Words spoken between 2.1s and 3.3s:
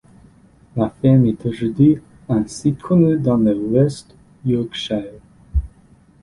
un site connu